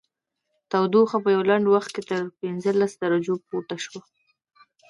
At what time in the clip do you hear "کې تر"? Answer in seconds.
1.95-2.21